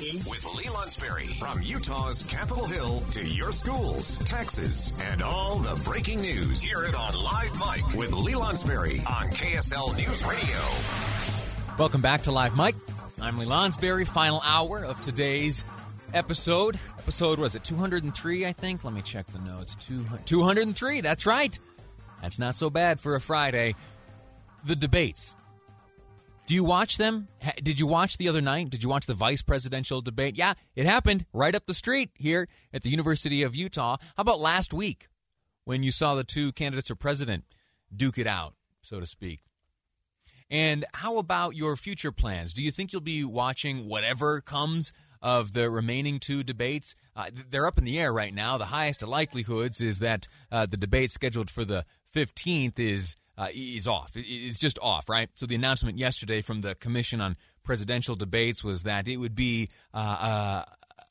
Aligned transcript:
Two. 0.00 0.30
With 0.30 0.46
Lee 0.56 0.64
Lonsberry. 0.64 1.26
From 1.38 1.60
Utah's 1.60 2.22
Capitol 2.22 2.64
Hill 2.64 3.00
to 3.10 3.22
your 3.22 3.52
schools, 3.52 4.16
taxes, 4.20 4.98
and 5.12 5.20
all 5.20 5.56
the 5.56 5.78
breaking 5.84 6.20
news. 6.20 6.62
Hear 6.62 6.84
it 6.84 6.94
on 6.94 7.12
Live 7.22 7.52
Mic 7.60 7.86
with 7.98 8.10
Lee 8.14 8.32
Lonsberry 8.32 9.00
on 9.00 9.28
KSL 9.28 9.94
News 9.98 10.24
Radio. 10.24 11.76
Welcome 11.78 12.00
back 12.00 12.22
to 12.22 12.32
Live 12.32 12.56
Mic. 12.56 12.76
I'm 13.20 13.36
Lee 13.36 13.44
Lonsberry. 13.44 14.08
Final 14.08 14.40
hour 14.42 14.82
of 14.82 14.98
today's 15.02 15.64
episode. 16.14 16.78
Episode 16.98 17.38
was 17.38 17.54
it 17.54 17.62
203? 17.62 18.46
I 18.46 18.52
think. 18.52 18.84
Let 18.84 18.94
me 18.94 19.02
check 19.02 19.26
the 19.26 19.38
notes. 19.40 19.74
203. 20.24 21.02
That's 21.02 21.26
right. 21.26 21.58
That's 22.22 22.38
not 22.38 22.54
so 22.54 22.70
bad 22.70 23.00
for 23.00 23.16
a 23.16 23.20
Friday. 23.20 23.74
The 24.64 24.76
debates. 24.76 25.34
Do 26.50 26.56
you 26.56 26.64
watch 26.64 26.96
them? 26.96 27.28
Did 27.62 27.78
you 27.78 27.86
watch 27.86 28.16
the 28.16 28.28
other 28.28 28.40
night? 28.40 28.70
Did 28.70 28.82
you 28.82 28.88
watch 28.88 29.06
the 29.06 29.14
vice 29.14 29.40
presidential 29.40 30.00
debate? 30.00 30.36
Yeah, 30.36 30.54
it 30.74 30.84
happened 30.84 31.24
right 31.32 31.54
up 31.54 31.66
the 31.66 31.74
street 31.74 32.10
here 32.16 32.48
at 32.72 32.82
the 32.82 32.90
University 32.90 33.44
of 33.44 33.54
Utah. 33.54 33.98
How 34.16 34.22
about 34.22 34.40
last 34.40 34.74
week 34.74 35.06
when 35.64 35.84
you 35.84 35.92
saw 35.92 36.16
the 36.16 36.24
two 36.24 36.50
candidates 36.50 36.88
for 36.88 36.96
president 36.96 37.44
duke 37.94 38.18
it 38.18 38.26
out, 38.26 38.54
so 38.82 38.98
to 38.98 39.06
speak? 39.06 39.42
And 40.50 40.84
how 40.92 41.18
about 41.18 41.54
your 41.54 41.76
future 41.76 42.10
plans? 42.10 42.52
Do 42.52 42.62
you 42.62 42.72
think 42.72 42.92
you'll 42.92 43.00
be 43.00 43.22
watching 43.22 43.86
whatever 43.86 44.40
comes 44.40 44.92
of 45.22 45.52
the 45.52 45.70
remaining 45.70 46.18
two 46.18 46.42
debates? 46.42 46.96
Uh, 47.14 47.30
they're 47.48 47.68
up 47.68 47.78
in 47.78 47.84
the 47.84 48.00
air 48.00 48.12
right 48.12 48.34
now. 48.34 48.58
The 48.58 48.64
highest 48.64 49.04
of 49.04 49.08
likelihoods 49.08 49.80
is 49.80 50.00
that 50.00 50.26
uh, 50.50 50.66
the 50.66 50.76
debate 50.76 51.12
scheduled 51.12 51.48
for 51.48 51.64
the 51.64 51.84
15th 52.12 52.80
is 52.80 53.14
uh, 53.40 53.48
is 53.54 53.86
off. 53.86 54.12
It's 54.14 54.58
just 54.58 54.78
off, 54.82 55.08
right? 55.08 55.30
So 55.34 55.46
the 55.46 55.54
announcement 55.54 55.98
yesterday 55.98 56.42
from 56.42 56.60
the 56.60 56.74
Commission 56.74 57.22
on 57.22 57.36
Presidential 57.62 58.14
Debates 58.14 58.62
was 58.62 58.82
that 58.82 59.08
it 59.08 59.16
would 59.16 59.34
be 59.34 59.70
uh, 59.94 59.96
uh, 59.96 60.64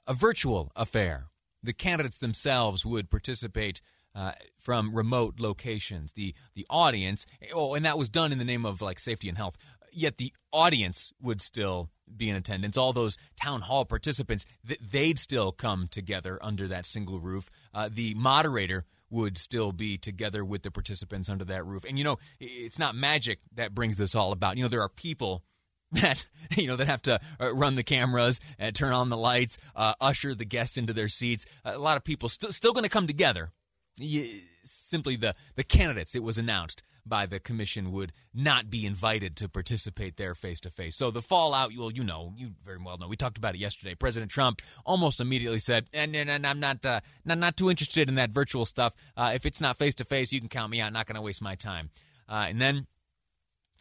a 0.05 0.13
virtual 0.13 0.72
affair. 0.75 1.25
The 1.63 1.73
candidates 1.73 2.19
themselves 2.19 2.85
would 2.85 3.09
participate 3.09 3.81
uh, 4.13 4.34
from 4.59 4.95
remote 4.95 5.39
locations. 5.39 6.12
The 6.13 6.35
the 6.53 6.68
audience, 6.69 7.25
oh, 7.53 7.73
and 7.73 7.84
that 7.85 7.97
was 7.97 8.09
done 8.09 8.31
in 8.31 8.38
the 8.38 8.45
name 8.45 8.66
of 8.66 8.81
like 8.81 9.00
safety 9.00 9.28
and 9.28 9.38
health. 9.38 9.57
Yet 9.91 10.18
the 10.18 10.31
audience 10.51 11.12
would 11.19 11.41
still 11.41 11.89
be 12.16 12.29
in 12.29 12.35
attendance. 12.35 12.78
All 12.78 12.94
those 12.94 13.18
town 13.41 13.62
hall 13.62 13.85
participants, 13.85 14.45
they'd 14.63 15.18
still 15.18 15.51
come 15.51 15.88
together 15.88 16.38
under 16.44 16.68
that 16.68 16.85
single 16.85 17.19
roof. 17.19 17.50
Uh, 17.73 17.89
the 17.91 18.13
moderator 18.13 18.85
would 19.09 19.38
still 19.38 19.72
be 19.72 19.97
together 19.97 20.44
with 20.46 20.64
the 20.64 20.72
participants 20.72 21.30
under 21.30 21.46
that 21.46 21.66
roof. 21.66 21.84
And 21.88 21.97
you 21.97 22.03
know, 22.03 22.18
it's 22.40 22.80
not 22.80 22.96
magic 22.96 23.40
that 23.56 23.74
brings 23.74 23.97
this 23.97 24.16
all 24.16 24.31
about. 24.31 24.58
You 24.58 24.64
know, 24.64 24.70
there 24.70 24.81
are 24.81 24.90
people 24.90 25.44
that 25.92 26.25
you 26.56 26.68
know 26.68 26.75
that 26.75 26.88
have 26.88 27.02
to 27.03 27.19
uh, 27.40 27.53
run 27.53 27.75
the 27.75 27.84
cameras 27.84 28.40
and 28.58 28.75
turn 28.75 28.94
on 28.94 29.09
the 29.09 29.18
lights, 29.18 29.58
uh, 29.75 29.94
usher 30.00 30.36
the 30.36 30.46
guests 30.46 30.78
into 30.78 30.94
their 30.94 31.08
seats. 31.08 31.46
A 31.66 31.78
lot 31.78 31.98
of 31.98 32.03
people 32.03 32.30
st- 32.30 32.53
still 32.53 32.74
going 32.74 32.84
to 32.84 32.90
come 32.90 33.08
together. 33.08 33.52
You, 33.98 34.28
simply 34.64 35.16
the 35.16 35.36
the 35.56 35.64
candidates. 35.64 36.16
It 36.16 36.24
was 36.24 36.38
announced 36.38 36.84
by 37.09 37.25
the 37.25 37.40
commission 37.40 37.92
would 37.92 38.14
not 38.34 38.70
be 38.70 38.86
invited 38.86 39.36
to 39.38 39.50
participate 39.50 40.18
there 40.18 40.36
face 40.36 40.59
to 40.62 40.70
face. 40.70 40.96
So 40.96 41.12
the 41.12 41.22
fallout, 41.22 41.72
well, 41.78 41.92
you 41.92 42.03
know, 42.03 42.34
you 42.38 42.52
very 42.64 42.78
well 42.78 42.97
know. 42.97 43.08
We 43.08 43.18
talked 43.18 43.38
about 43.38 43.56
it 43.56 43.59
yesterday. 43.59 43.96
President 43.96 44.31
Trump 44.31 44.62
almost 44.86 45.19
immediately 45.19 45.59
said, 45.59 45.88
"And, 45.94 46.16
and, 46.16 46.30
and 46.30 46.46
I'm 46.46 46.59
not, 46.59 46.86
uh, 46.86 47.02
not 47.25 47.38
not 47.40 47.58
too 47.58 47.69
interested 47.69 48.08
in 48.08 48.16
that 48.16 48.30
virtual 48.30 48.66
stuff. 48.66 48.96
Uh, 49.18 49.31
if 49.34 49.46
it's 49.46 49.59
not 49.59 49.78
face 49.78 49.96
to 49.96 50.06
face, 50.06 50.31
you 50.31 50.40
can 50.40 50.50
count 50.50 50.72
me 50.72 50.80
out. 50.80 50.94
Not 50.94 51.08
going 51.08 51.16
to 51.16 51.22
waste 51.22 51.42
my 51.42 51.56
time." 51.56 51.90
Uh, 52.28 52.46
and 52.48 52.62
then 52.62 52.86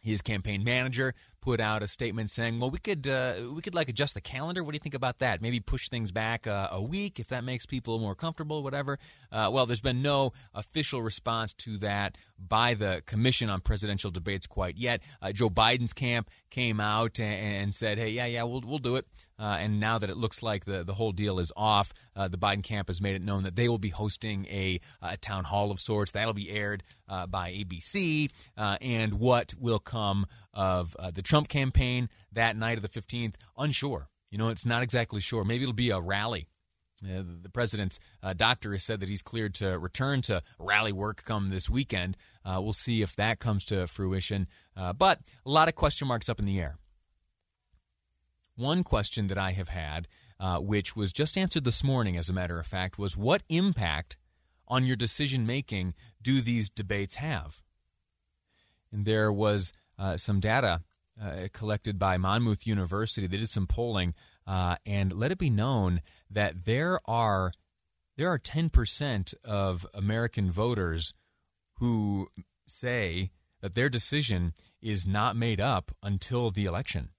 his 0.00 0.22
campaign 0.22 0.64
manager 0.64 1.14
put 1.40 1.60
out 1.60 1.82
a 1.82 1.88
statement 1.88 2.30
saying, 2.30 2.58
"Well, 2.58 2.70
we 2.70 2.78
could 2.78 3.06
uh, 3.06 3.34
we 3.54 3.62
could 3.62 3.74
like 3.74 3.88
adjust 3.88 4.14
the 4.14 4.20
calendar. 4.20 4.62
What 4.62 4.72
do 4.72 4.76
you 4.76 4.80
think 4.80 4.94
about 4.94 5.18
that? 5.20 5.40
Maybe 5.40 5.60
push 5.60 5.88
things 5.88 6.10
back 6.12 6.46
uh, 6.46 6.68
a 6.70 6.82
week 6.82 7.18
if 7.20 7.28
that 7.28 7.44
makes 7.44 7.66
people 7.66 7.98
more 7.98 8.14
comfortable, 8.14 8.62
whatever." 8.62 8.98
Uh, 9.30 9.50
well, 9.52 9.66
there's 9.66 9.80
been 9.80 10.02
no 10.02 10.32
official 10.54 11.02
response 11.02 11.52
to 11.54 11.78
that 11.78 12.16
by 12.38 12.74
the 12.74 13.02
Commission 13.06 13.50
on 13.50 13.60
Presidential 13.60 14.10
Debates 14.10 14.46
quite 14.46 14.76
yet. 14.76 15.02
Uh, 15.20 15.32
Joe 15.32 15.50
Biden's 15.50 15.92
camp 15.92 16.30
came 16.50 16.80
out 16.80 17.18
and, 17.18 17.62
and, 17.62 17.74
said, 17.74 17.98
"Hey, 17.98 18.10
yeah, 18.10 18.26
yeah, 18.26 18.42
we'll 18.42 18.62
we'll 18.64 18.78
do 18.78 18.96
it." 18.96 19.06
Uh, 19.38 19.56
and 19.60 19.78
now 19.78 19.98
that 19.98 20.10
it 20.10 20.16
looks 20.16 20.42
like 20.42 20.64
the, 20.64 20.82
the 20.82 20.94
whole 20.94 21.12
deal 21.12 21.38
is 21.38 21.52
off, 21.56 21.94
uh, 22.16 22.26
the 22.28 22.36
Biden 22.36 22.62
camp 22.62 22.88
has 22.88 23.00
made 23.00 23.14
it 23.14 23.22
known 23.22 23.44
that 23.44 23.56
they 23.56 23.68
will 23.68 23.78
be 23.78 23.90
hosting 23.90 24.46
a, 24.46 24.80
a 25.00 25.16
town 25.16 25.44
hall 25.44 25.70
of 25.70 25.80
sorts. 25.80 26.12
That'll 26.12 26.34
be 26.34 26.50
aired 26.50 26.82
uh, 27.08 27.26
by 27.26 27.52
ABC. 27.52 28.30
Uh, 28.56 28.76
and 28.80 29.14
what 29.14 29.54
will 29.58 29.78
come 29.78 30.26
of 30.52 30.96
uh, 30.98 31.10
the 31.10 31.22
Trump 31.22 31.48
campaign 31.48 32.08
that 32.32 32.56
night 32.56 32.78
of 32.78 32.82
the 32.82 32.88
15th, 32.88 33.34
unsure. 33.56 34.08
You 34.30 34.38
know, 34.38 34.48
it's 34.48 34.66
not 34.66 34.82
exactly 34.82 35.20
sure. 35.20 35.44
Maybe 35.44 35.62
it'll 35.62 35.72
be 35.72 35.90
a 35.90 36.00
rally. 36.00 36.48
Uh, 37.02 37.22
the 37.42 37.48
president's 37.48 38.00
doctor 38.36 38.72
has 38.72 38.82
said 38.82 38.98
that 38.98 39.08
he's 39.08 39.22
cleared 39.22 39.54
to 39.54 39.78
return 39.78 40.20
to 40.20 40.42
rally 40.58 40.90
work 40.92 41.24
come 41.24 41.48
this 41.50 41.70
weekend. 41.70 42.16
We'll 42.44 42.72
see 42.72 43.02
if 43.02 43.14
that 43.16 43.38
comes 43.38 43.64
to 43.66 43.86
fruition. 43.86 44.48
But 44.74 45.20
a 45.46 45.50
lot 45.50 45.68
of 45.68 45.76
question 45.76 46.08
marks 46.08 46.28
up 46.28 46.40
in 46.40 46.44
the 46.44 46.58
air. 46.58 46.76
One 48.58 48.82
question 48.82 49.28
that 49.28 49.38
I 49.38 49.52
have 49.52 49.68
had, 49.68 50.08
uh, 50.40 50.58
which 50.58 50.96
was 50.96 51.12
just 51.12 51.38
answered 51.38 51.62
this 51.62 51.84
morning, 51.84 52.16
as 52.16 52.28
a 52.28 52.32
matter 52.32 52.58
of 52.58 52.66
fact, 52.66 52.98
was 52.98 53.16
what 53.16 53.44
impact 53.48 54.16
on 54.66 54.82
your 54.82 54.96
decision 54.96 55.46
making 55.46 55.94
do 56.20 56.40
these 56.40 56.68
debates 56.68 57.14
have? 57.14 57.62
And 58.90 59.04
there 59.04 59.30
was 59.30 59.72
uh, 59.96 60.16
some 60.16 60.40
data 60.40 60.82
uh, 61.22 61.46
collected 61.52 62.00
by 62.00 62.16
Monmouth 62.16 62.66
University. 62.66 63.28
They 63.28 63.36
did 63.36 63.48
some 63.48 63.68
polling 63.68 64.12
uh, 64.44 64.74
and 64.84 65.12
let 65.12 65.30
it 65.30 65.38
be 65.38 65.50
known 65.50 66.02
that 66.28 66.64
there 66.64 66.98
are 67.06 67.52
there 68.16 68.28
are 68.28 68.38
ten 68.38 68.70
percent 68.70 69.34
of 69.44 69.86
American 69.94 70.50
voters 70.50 71.14
who 71.74 72.26
say 72.66 73.30
that 73.60 73.76
their 73.76 73.88
decision 73.88 74.52
is 74.82 75.06
not 75.06 75.36
made 75.36 75.60
up 75.60 75.92
until 76.02 76.50
the 76.50 76.64
election. 76.64 77.10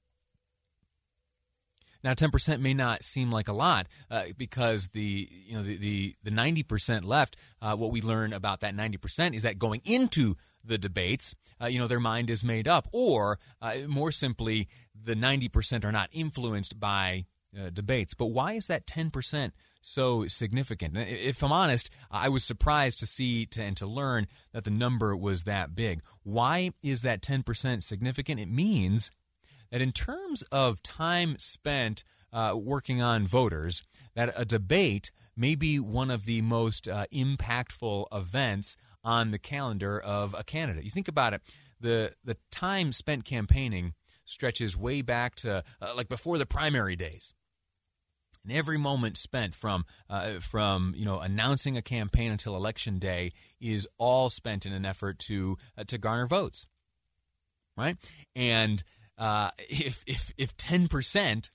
Now, 2.03 2.13
ten 2.13 2.31
percent 2.31 2.61
may 2.61 2.73
not 2.73 3.03
seem 3.03 3.31
like 3.31 3.47
a 3.47 3.53
lot 3.53 3.87
uh, 4.09 4.25
because 4.37 4.89
the 4.89 5.29
you 5.31 5.57
know 5.57 5.63
the 5.63 6.15
the 6.23 6.31
ninety 6.31 6.63
percent 6.63 7.05
left. 7.05 7.35
Uh, 7.61 7.75
what 7.75 7.91
we 7.91 8.01
learn 8.01 8.33
about 8.33 8.61
that 8.61 8.75
ninety 8.75 8.97
percent 8.97 9.35
is 9.35 9.43
that 9.43 9.59
going 9.59 9.81
into 9.85 10.35
the 10.63 10.77
debates, 10.77 11.35
uh, 11.61 11.67
you 11.67 11.79
know, 11.79 11.87
their 11.87 11.99
mind 11.99 12.29
is 12.29 12.43
made 12.43 12.67
up, 12.67 12.87
or 12.91 13.39
uh, 13.61 13.75
more 13.87 14.11
simply, 14.11 14.67
the 14.95 15.15
ninety 15.15 15.49
percent 15.49 15.83
are 15.83 15.91
not 15.91 16.09
influenced 16.11 16.79
by 16.79 17.25
uh, 17.57 17.69
debates. 17.69 18.13
But 18.13 18.27
why 18.27 18.53
is 18.53 18.67
that 18.67 18.87
ten 18.87 19.11
percent? 19.11 19.53
so 19.81 20.27
significant. 20.27 20.97
If 20.97 21.43
I'm 21.43 21.51
honest, 21.51 21.89
I 22.11 22.29
was 22.29 22.43
surprised 22.43 22.99
to 22.99 23.05
see 23.05 23.45
to, 23.47 23.61
and 23.61 23.77
to 23.77 23.87
learn 23.87 24.27
that 24.51 24.63
the 24.63 24.71
number 24.71 25.15
was 25.15 25.43
that 25.43 25.75
big. 25.75 26.01
Why 26.23 26.71
is 26.83 27.01
that 27.03 27.21
10% 27.21 27.81
significant? 27.83 28.39
It 28.39 28.49
means 28.49 29.11
that 29.71 29.81
in 29.81 29.91
terms 29.91 30.43
of 30.51 30.81
time 30.83 31.35
spent 31.39 32.03
uh, 32.31 32.53
working 32.55 33.01
on 33.01 33.27
voters, 33.27 33.83
that 34.15 34.33
a 34.35 34.45
debate 34.45 35.11
may 35.35 35.55
be 35.55 35.79
one 35.79 36.11
of 36.11 36.25
the 36.25 36.41
most 36.41 36.87
uh, 36.87 37.05
impactful 37.13 38.05
events 38.11 38.75
on 39.03 39.31
the 39.31 39.39
calendar 39.39 39.99
of 39.99 40.35
a 40.37 40.43
candidate. 40.43 40.83
You 40.83 40.91
think 40.91 41.07
about 41.07 41.33
it, 41.33 41.41
the 41.79 42.13
the 42.23 42.37
time 42.51 42.91
spent 42.91 43.25
campaigning 43.25 43.93
stretches 44.25 44.77
way 44.77 45.01
back 45.01 45.35
to 45.35 45.63
uh, 45.81 45.93
like 45.95 46.09
before 46.09 46.37
the 46.37 46.45
primary 46.45 46.95
days. 46.95 47.33
And 48.43 48.53
every 48.53 48.77
moment 48.77 49.17
spent 49.17 49.53
from 49.53 49.85
uh, 50.09 50.39
from 50.39 50.93
you 50.95 51.05
know 51.05 51.19
announcing 51.19 51.77
a 51.77 51.81
campaign 51.81 52.31
until 52.31 52.55
election 52.55 52.99
day 52.99 53.31
is 53.59 53.87
all 53.97 54.29
spent 54.29 54.65
in 54.65 54.73
an 54.73 54.85
effort 54.85 55.19
to 55.19 55.57
uh, 55.77 55.83
to 55.85 55.97
garner 55.97 56.27
votes, 56.27 56.67
right? 57.77 57.97
And 58.35 58.83
uh, 59.19 59.51
if 59.69 60.03
if 60.07 60.31
if 60.37 60.57
ten 60.57 60.87
percent 60.87 61.51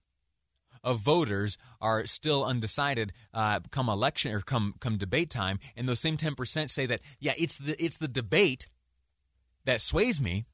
of 0.84 1.00
voters 1.00 1.56
are 1.80 2.04
still 2.06 2.44
undecided 2.44 3.12
uh, 3.32 3.60
come 3.70 3.88
election 3.88 4.32
or 4.32 4.40
come 4.40 4.74
come 4.78 4.98
debate 4.98 5.30
time, 5.30 5.58
and 5.76 5.88
those 5.88 6.00
same 6.00 6.16
ten 6.16 6.34
percent 6.34 6.70
say 6.70 6.86
that 6.86 7.00
yeah, 7.18 7.32
it's 7.36 7.58
the 7.58 7.82
it's 7.82 7.96
the 7.96 8.08
debate 8.08 8.68
that 9.64 9.80
sways 9.80 10.20
me. 10.20 10.44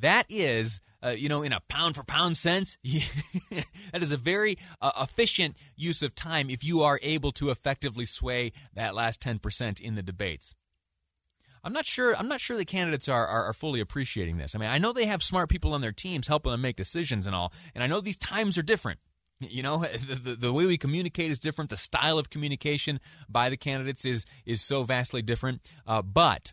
That 0.00 0.26
is, 0.28 0.80
uh, 1.04 1.10
you 1.10 1.28
know, 1.28 1.42
in 1.42 1.52
a 1.52 1.60
pound 1.68 1.96
for 1.96 2.04
pound 2.04 2.36
sense, 2.36 2.78
that 2.84 4.02
is 4.02 4.12
a 4.12 4.16
very 4.16 4.56
uh, 4.80 4.92
efficient 5.00 5.56
use 5.76 6.02
of 6.02 6.14
time 6.14 6.50
if 6.50 6.62
you 6.62 6.82
are 6.82 7.00
able 7.02 7.32
to 7.32 7.50
effectively 7.50 8.06
sway 8.06 8.52
that 8.74 8.94
last 8.94 9.20
10% 9.20 9.80
in 9.80 9.96
the 9.96 10.02
debates. 10.02 10.54
I'm 11.64 11.72
not 11.72 11.86
sure. 11.86 12.16
I'm 12.16 12.28
not 12.28 12.40
sure 12.40 12.56
the 12.56 12.64
candidates 12.64 13.08
are, 13.08 13.26
are, 13.26 13.44
are 13.44 13.52
fully 13.52 13.80
appreciating 13.80 14.38
this. 14.38 14.54
I 14.54 14.58
mean, 14.58 14.70
I 14.70 14.78
know 14.78 14.92
they 14.92 15.06
have 15.06 15.22
smart 15.22 15.48
people 15.48 15.74
on 15.74 15.80
their 15.80 15.92
teams 15.92 16.28
helping 16.28 16.52
them 16.52 16.60
make 16.60 16.76
decisions 16.76 17.26
and 17.26 17.34
all, 17.34 17.52
and 17.74 17.82
I 17.84 17.86
know 17.86 18.00
these 18.00 18.16
times 18.16 18.58
are 18.58 18.62
different. 18.62 19.00
You 19.40 19.62
know, 19.62 19.78
the, 20.08 20.14
the, 20.14 20.34
the, 20.34 20.52
way 20.52 20.66
we 20.66 20.78
communicate 20.78 21.30
is 21.30 21.38
different. 21.38 21.70
The 21.70 21.76
style 21.76 22.18
of 22.18 22.30
communication 22.30 23.00
by 23.28 23.50
the 23.50 23.56
candidates 23.56 24.04
is 24.04 24.24
is 24.44 24.60
so 24.60 24.84
vastly 24.84 25.22
different. 25.22 25.62
Uh, 25.86 26.02
but 26.02 26.52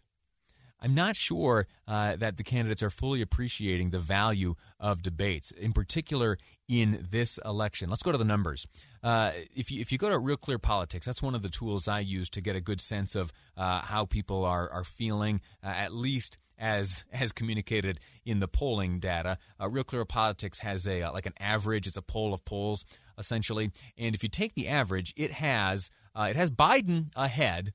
I'm 0.85 0.93
not 0.93 1.15
sure 1.15 1.65
uh, 1.87 2.15
that 2.17 2.37
the 2.37 2.43
candidates 2.43 2.83
are 2.83 2.91
fully 2.91 3.19
appreciating 3.19 3.89
the 3.89 3.97
value 3.97 4.53
of 4.79 5.01
debates, 5.01 5.49
in 5.49 5.73
particular 5.73 6.37
in 6.67 7.07
this 7.09 7.39
election. 7.43 7.89
Let's 7.89 8.03
go 8.03 8.11
to 8.11 8.19
the 8.19 8.23
numbers. 8.23 8.67
Uh, 9.01 9.31
if 9.55 9.71
you 9.71 9.81
if 9.81 9.91
you 9.91 9.97
go 9.97 10.09
to 10.09 10.19
Real 10.19 10.37
Clear 10.37 10.59
Politics, 10.59 11.07
that's 11.07 11.23
one 11.23 11.33
of 11.33 11.41
the 11.41 11.49
tools 11.49 11.87
I 11.87 12.01
use 12.01 12.29
to 12.29 12.39
get 12.39 12.55
a 12.55 12.61
good 12.61 12.79
sense 12.79 13.15
of 13.15 13.33
uh, 13.57 13.81
how 13.81 14.05
people 14.05 14.45
are 14.45 14.69
are 14.69 14.83
feeling, 14.83 15.41
uh, 15.63 15.69
at 15.69 15.91
least 15.91 16.37
as 16.59 17.03
as 17.11 17.31
communicated 17.31 17.99
in 18.23 18.39
the 18.39 18.47
polling 18.47 18.99
data. 18.99 19.39
Uh, 19.59 19.67
Real 19.67 19.83
Clear 19.83 20.05
Politics 20.05 20.59
has 20.59 20.87
a 20.87 21.01
uh, 21.01 21.11
like 21.11 21.25
an 21.25 21.33
average. 21.39 21.87
It's 21.87 21.97
a 21.97 22.03
poll 22.03 22.31
of 22.31 22.45
polls 22.45 22.85
essentially, 23.17 23.71
and 23.97 24.13
if 24.13 24.21
you 24.21 24.29
take 24.29 24.53
the 24.53 24.67
average, 24.67 25.15
it 25.17 25.31
has 25.31 25.89
it 26.15 26.35
has 26.35 26.51
Biden 26.51 27.07
ahead 27.15 27.73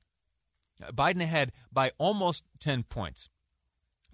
Biden 0.93 1.21
ahead 1.21 1.51
by 1.71 1.91
almost 1.97 2.43
10 2.59 2.83
points, 2.83 3.29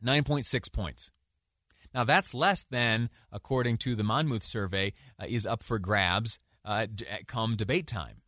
9.6 0.04 0.72
points. 0.72 1.12
Now, 1.94 2.04
that's 2.04 2.34
less 2.34 2.66
than, 2.70 3.10
according 3.32 3.78
to 3.80 3.96
the 3.96 4.04
Monmouth 4.04 4.44
survey, 4.44 4.94
uh, 5.20 5.26
is 5.28 5.48
up 5.48 5.64
for 5.64 5.80
grabs 5.80 6.40
uh, 6.66 6.88
come 7.28 7.56
debate 7.56 7.88
time. 7.88 8.22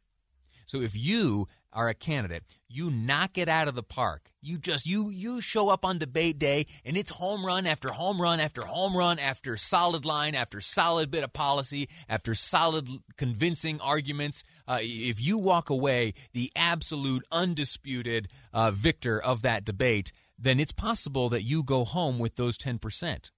So 0.66 0.82
if 0.82 0.96
you 0.96 1.48
are 1.74 1.90
a 1.90 1.94
candidate, 1.94 2.44
you 2.68 2.90
knock 2.90 3.38
it 3.38 3.50
out 3.50 3.68
of 3.68 3.76
the 3.76 3.84
park. 3.84 4.29
You 4.42 4.58
just 4.58 4.88
you 4.88 5.10
you 5.10 5.42
show 5.42 5.68
up 5.68 5.84
on 5.84 5.98
debate 5.98 6.40
day 6.40 6.66
and 6.86 6.96
it's 6.96 7.12
home 7.12 7.46
run 7.46 7.66
after 7.66 7.90
home 7.90 8.22
run 8.22 8.40
after 8.40 8.62
home 8.62 8.96
run 8.96 9.20
after 9.20 9.58
solid 9.58 10.06
line 10.06 10.34
after 10.34 10.62
solid 10.62 11.12
bit 11.12 11.26
of 11.26 11.34
policy 11.34 11.90
after 12.08 12.34
solid 12.34 12.88
convincing 13.18 13.82
arguments. 13.82 14.46
Uh, 14.66 14.80
if 14.82 15.22
you 15.22 15.38
walk 15.38 15.70
away 15.70 16.14
the 16.32 16.54
absolute 16.56 17.26
undisputed 17.34 18.30
uh, 18.54 18.72
victor 18.72 19.22
of 19.22 19.42
that 19.42 19.66
debate, 19.66 20.14
then 20.38 20.58
it's 20.58 20.72
possible 20.72 21.28
that 21.28 21.44
you 21.44 21.62
go 21.62 21.84
home 21.84 22.18
with 22.18 22.38
those 22.38 22.58
ten 22.58 22.80
percent. 22.80 23.32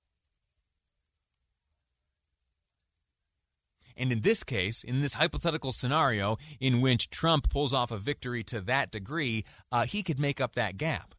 And 3.96 4.12
in 4.12 4.22
this 4.22 4.44
case, 4.44 4.84
in 4.84 5.02
this 5.02 5.16
hypothetical 5.16 5.72
scenario 5.72 6.38
in 6.60 6.82
which 6.82 7.10
Trump 7.10 7.50
pulls 7.50 7.74
off 7.74 7.92
a 7.92 7.98
victory 7.98 8.44
to 8.46 8.62
that 8.62 8.92
degree, 8.92 9.46
uh, 9.72 9.86
he 9.86 10.04
could 10.04 10.20
make 10.20 10.42
up 10.42 10.56
that 10.56 10.78
gap. 10.78 11.16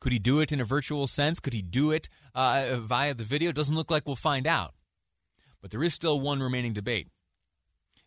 Could 0.00 0.12
he 0.12 0.18
do 0.18 0.40
it 0.40 0.52
in 0.52 0.60
a 0.60 0.64
virtual 0.64 1.06
sense? 1.06 1.40
Could 1.40 1.54
he 1.54 1.62
do 1.62 1.90
it 1.90 2.08
uh, 2.34 2.76
via 2.80 3.14
the 3.14 3.24
video? 3.24 3.52
Doesn't 3.52 3.74
look 3.74 3.90
like 3.90 4.06
we'll 4.06 4.16
find 4.16 4.46
out. 4.46 4.74
But 5.60 5.70
there 5.70 5.82
is 5.82 5.94
still 5.94 6.20
one 6.20 6.40
remaining 6.40 6.72
debate. 6.72 7.08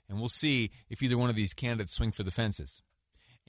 And 0.07 0.19
we'll 0.19 0.29
see 0.29 0.71
if 0.89 1.03
either 1.03 1.17
one 1.17 1.29
of 1.29 1.35
these 1.35 1.53
candidates 1.53 1.93
swing 1.93 2.11
for 2.11 2.23
the 2.23 2.31
fences. 2.31 2.81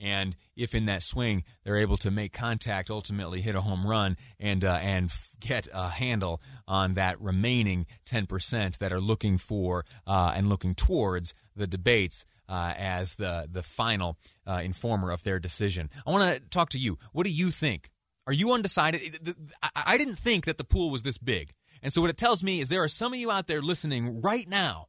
And 0.01 0.35
if 0.55 0.73
in 0.73 0.85
that 0.85 1.03
swing 1.03 1.43
they're 1.63 1.77
able 1.77 1.97
to 1.97 2.09
make 2.09 2.33
contact, 2.33 2.89
ultimately 2.89 3.41
hit 3.41 3.55
a 3.55 3.61
home 3.61 3.85
run 3.85 4.17
and 4.39 4.65
uh, 4.65 4.79
and 4.81 5.11
get 5.39 5.67
a 5.71 5.89
handle 5.89 6.41
on 6.67 6.95
that 6.95 7.21
remaining 7.21 7.85
ten 8.03 8.25
percent 8.25 8.79
that 8.79 8.91
are 8.91 8.99
looking 8.99 9.37
for 9.37 9.85
uh, 10.07 10.33
and 10.35 10.49
looking 10.49 10.73
towards 10.73 11.35
the 11.55 11.67
debates 11.67 12.25
uh, 12.49 12.73
as 12.75 13.15
the 13.15 13.47
the 13.49 13.63
final 13.63 14.17
uh, 14.47 14.61
informer 14.63 15.11
of 15.11 15.23
their 15.23 15.39
decision. 15.39 15.89
I 16.05 16.09
want 16.09 16.33
to 16.33 16.41
talk 16.49 16.69
to 16.69 16.79
you. 16.79 16.97
What 17.13 17.25
do 17.25 17.31
you 17.31 17.51
think? 17.51 17.91
Are 18.27 18.33
you 18.33 18.51
undecided? 18.51 19.37
I 19.75 19.97
didn't 19.97 20.19
think 20.19 20.45
that 20.45 20.57
the 20.57 20.63
pool 20.63 20.89
was 20.89 21.03
this 21.03 21.17
big. 21.17 21.53
And 21.83 21.91
so 21.91 22.01
what 22.01 22.09
it 22.09 22.17
tells 22.17 22.43
me 22.43 22.59
is 22.59 22.67
there 22.67 22.83
are 22.83 22.87
some 22.87 23.13
of 23.13 23.19
you 23.19 23.31
out 23.31 23.47
there 23.47 23.61
listening 23.61 24.21
right 24.21 24.47
now 24.47 24.87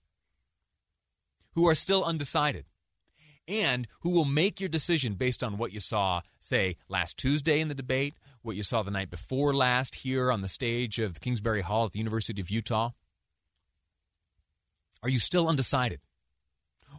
who 1.55 1.67
are 1.67 1.75
still 1.75 2.05
undecided 2.05 2.67
and 3.49 3.87
who 4.01 4.11
will 4.11 4.25
make 4.25 4.61
your 4.61 4.69
decision 4.69 5.15
based 5.15 5.43
on 5.43 5.59
what 5.59 5.73
you 5.73 5.81
saw, 5.81 6.23
say, 6.41 6.77
last 6.89 7.19
Tuesday 7.19 7.61
in 7.61 7.69
the 7.69 7.75
debate, 7.75 8.15
what 8.43 8.57
you 8.57 8.63
saw 8.63 8.83
the 8.83 8.91
night 8.91 9.11
before 9.11 9.55
last 9.55 9.97
here 9.97 10.31
on 10.31 10.43
the 10.43 10.49
stage 10.49 10.99
of 10.99 11.21
Kingsbury 11.21 11.63
Hall 11.63 11.87
at 11.87 11.93
the 11.93 11.99
University 11.99 12.41
of 12.41 12.51
Utah? 12.51 12.91
Are 15.03 15.09
you 15.09 15.19
still 15.19 15.49
undecided? 15.49 16.01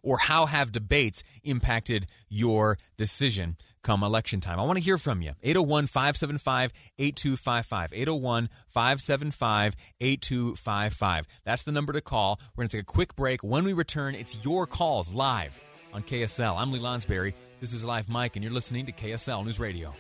Or 0.02 0.18
how 0.18 0.48
have 0.48 0.72
debates 0.72 1.24
impacted 1.44 2.08
your 2.28 2.78
decision 2.98 3.58
come 3.84 4.04
election 4.04 4.42
time? 4.42 4.60
I 4.60 4.64
want 4.64 4.78
to 4.78 4.84
hear 4.84 4.98
from 4.98 5.22
you. 5.22 5.34
801 5.42 5.88
575 5.88 6.74
8255. 6.98 7.94
801 7.94 8.50
575 8.68 9.76
8255. 10.02 11.28
That's 11.46 11.64
the 11.64 11.72
number 11.72 11.94
to 11.94 12.02
call. 12.02 12.40
We're 12.56 12.64
going 12.64 12.70
to 12.70 12.78
take 12.78 12.84
a 12.84 12.86
quick 12.86 13.16
break. 13.16 13.44
When 13.44 13.64
we 13.64 13.72
return, 13.72 14.16
it's 14.16 14.38
your 14.44 14.68
calls 14.68 15.14
live 15.14 15.62
on 15.94 16.04
KSL. 16.04 16.58
I'm 16.58 16.72
Lee 16.72 16.80
Lonsberry. 16.80 17.34
This 17.60 17.72
is 17.72 17.86
Live 17.86 18.10
Mic, 18.10 18.36
and 18.36 18.44
you're 18.44 18.54
listening 18.54 18.86
to 18.88 18.92
KSL 18.92 19.46
News 19.46 19.60
Radio. 19.60 19.94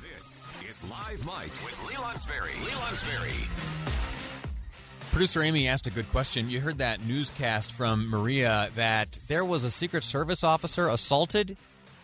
This 0.00 0.46
is 0.68 0.84
Live 0.84 1.26
Mic 1.26 1.52
with 1.64 1.88
Lee 1.88 1.94
Lonsberry. 1.94 2.64
Lee 2.64 2.70
Lonsberry. 2.70 3.48
Producer 5.10 5.42
Amy 5.42 5.68
asked 5.68 5.86
a 5.86 5.90
good 5.90 6.08
question. 6.10 6.48
You 6.48 6.60
heard 6.60 6.78
that 6.78 7.04
newscast 7.04 7.70
from 7.72 8.08
Maria 8.08 8.70
that 8.76 9.18
there 9.28 9.44
was 9.44 9.64
a 9.64 9.70
Secret 9.70 10.04
Service 10.04 10.42
officer 10.42 10.88
assaulted. 10.88 11.56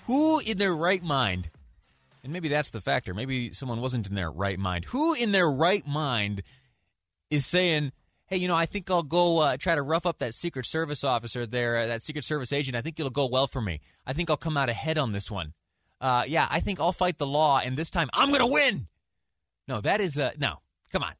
Who 0.06 0.40
in 0.40 0.58
their 0.58 0.74
right 0.74 1.02
mind, 1.02 1.50
and 2.24 2.32
maybe 2.32 2.48
that's 2.48 2.70
the 2.70 2.80
factor, 2.80 3.14
maybe 3.14 3.52
someone 3.52 3.80
wasn't 3.80 4.08
in 4.08 4.14
their 4.14 4.30
right 4.30 4.58
mind, 4.58 4.86
who 4.86 5.14
in 5.14 5.32
their 5.32 5.50
right 5.50 5.86
mind 5.86 6.42
is 7.30 7.46
saying, 7.46 7.92
hey, 8.28 8.36
you 8.36 8.46
know, 8.48 8.56
I 8.56 8.66
think 8.66 8.90
I'll 8.90 9.02
go 9.02 9.38
uh, 9.38 9.56
try 9.56 9.74
to 9.74 9.82
rough 9.82 10.06
up 10.06 10.18
that 10.18 10.34
Secret 10.34 10.66
Service 10.66 11.02
officer 11.02 11.46
there, 11.46 11.78
uh, 11.78 11.86
that 11.86 12.04
Secret 12.04 12.24
Service 12.24 12.52
agent. 12.52 12.76
I 12.76 12.80
think 12.80 13.00
it'll 13.00 13.10
go 13.10 13.26
well 13.26 13.46
for 13.46 13.60
me. 13.60 13.80
I 14.06 14.12
think 14.12 14.30
I'll 14.30 14.36
come 14.36 14.56
out 14.56 14.68
ahead 14.68 14.98
on 14.98 15.12
this 15.12 15.30
one. 15.30 15.54
Uh, 16.00 16.24
yeah, 16.28 16.46
I 16.50 16.60
think 16.60 16.78
I'll 16.78 16.92
fight 16.92 17.18
the 17.18 17.26
law, 17.26 17.60
and 17.62 17.76
this 17.76 17.90
time 17.90 18.08
I'm 18.12 18.28
going 18.28 18.46
to 18.46 18.52
win. 18.52 18.86
No, 19.66 19.80
that 19.80 20.00
is 20.00 20.18
uh, 20.18 20.30
no. 20.38 20.60
Come 20.92 21.02
on. 21.02 21.12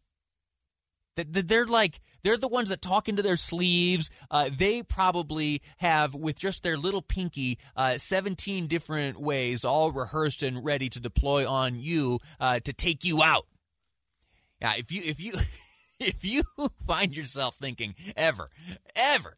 They're 1.17 1.67
like 1.67 2.01
they're 2.23 2.37
the 2.37 2.47
ones 2.47 2.69
that 2.69 2.81
talk 2.81 3.09
into 3.09 3.23
their 3.23 3.37
sleeves. 3.37 4.09
Uh, 4.31 4.51
they 4.57 4.85
probably 4.85 5.63
have, 5.79 6.15
with 6.15 6.39
just 6.39 6.63
their 6.63 6.77
little 6.77 7.03
pinky, 7.03 7.59
uh, 7.75 7.99
seventeen 7.99 8.69
different 8.69 9.21
ways, 9.21 9.65
all 9.65 9.91
rehearsed 9.91 10.45
and 10.45 10.65
ready 10.65 10.89
to 10.89 11.01
deploy 11.01 11.49
on 11.49 11.81
you 11.81 12.21
uh, 12.39 12.61
to 12.61 12.73
take 12.73 13.05
you 13.05 13.21
out. 13.23 13.47
Yeah, 14.61 14.75
if 14.77 14.93
you 14.93 15.03
if 15.05 15.21
you 15.21 15.33
if 16.01 16.25
you 16.25 16.43
find 16.87 17.17
yourself 17.17 17.57
thinking 17.57 17.95
ever, 18.17 18.51
ever 18.95 19.37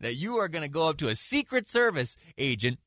that 0.00 0.14
you 0.14 0.36
are 0.36 0.48
going 0.48 0.64
to 0.64 0.70
go 0.70 0.88
up 0.88 0.96
to 0.98 1.08
a 1.08 1.14
Secret 1.14 1.68
Service 1.68 2.16
agent 2.36 2.78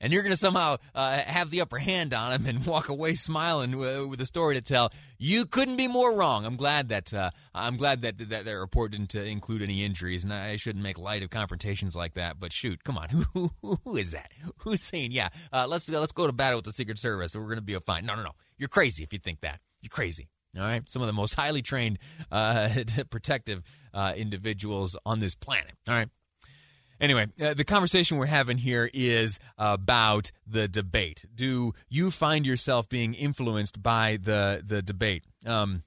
and 0.00 0.12
you're 0.12 0.22
going 0.22 0.32
to 0.32 0.36
somehow 0.36 0.76
uh, 0.94 1.18
have 1.18 1.50
the 1.50 1.60
upper 1.60 1.78
hand 1.78 2.14
on 2.14 2.32
him 2.32 2.46
and 2.46 2.66
walk 2.66 2.88
away 2.88 3.14
smiling 3.14 3.76
with 3.76 4.20
a 4.20 4.26
story 4.26 4.54
to 4.54 4.60
tell. 4.60 4.92
You 5.18 5.44
couldn't 5.44 5.76
be 5.76 5.88
more 5.88 6.14
wrong. 6.14 6.46
I'm 6.46 6.56
glad 6.56 6.88
that 6.90 7.12
uh, 7.12 7.30
I'm 7.54 7.76
glad 7.76 8.02
that, 8.02 8.18
that 8.18 8.44
that 8.44 8.52
report 8.52 8.92
didn't 8.92 9.14
uh, 9.14 9.20
include 9.20 9.62
any 9.62 9.84
injuries, 9.84 10.24
and 10.24 10.32
I 10.32 10.56
shouldn't 10.56 10.82
make 10.82 10.98
light 10.98 11.22
of 11.22 11.30
confrontations 11.30 11.96
like 11.96 12.14
that. 12.14 12.38
But 12.38 12.52
shoot, 12.52 12.84
come 12.84 12.98
on, 12.98 13.08
who 13.08 13.24
who, 13.62 13.80
who 13.84 13.96
is 13.96 14.12
that? 14.12 14.32
Who's 14.58 14.82
saying, 14.82 15.12
yeah, 15.12 15.28
uh, 15.52 15.66
let's 15.68 15.88
let's 15.88 16.12
go 16.12 16.26
to 16.26 16.32
battle 16.32 16.58
with 16.58 16.66
the 16.66 16.72
Secret 16.72 16.98
Service, 16.98 17.34
we're 17.34 17.42
going 17.42 17.56
to 17.56 17.62
be 17.62 17.74
a 17.74 17.80
fine? 17.80 18.06
No, 18.06 18.14
no, 18.14 18.22
no. 18.22 18.32
You're 18.56 18.68
crazy 18.68 19.02
if 19.02 19.12
you 19.12 19.18
think 19.18 19.40
that. 19.40 19.60
You're 19.80 19.90
crazy. 19.90 20.28
All 20.56 20.62
right, 20.62 20.82
some 20.88 21.02
of 21.02 21.06
the 21.06 21.12
most 21.12 21.34
highly 21.34 21.62
trained 21.62 21.98
uh, 22.32 22.68
protective 23.10 23.62
uh, 23.92 24.14
individuals 24.16 24.96
on 25.04 25.18
this 25.20 25.34
planet. 25.34 25.72
All 25.88 25.94
right. 25.94 26.08
Anyway, 27.00 27.26
uh, 27.40 27.54
the 27.54 27.64
conversation 27.64 28.18
we're 28.18 28.26
having 28.26 28.58
here 28.58 28.90
is 28.92 29.38
about 29.56 30.32
the 30.48 30.66
debate. 30.66 31.24
Do 31.32 31.72
you 31.88 32.10
find 32.10 32.44
yourself 32.44 32.88
being 32.88 33.14
influenced 33.14 33.80
by 33.80 34.18
the 34.20 34.62
the 34.66 34.82
debate? 34.82 35.24
Um, 35.46 35.84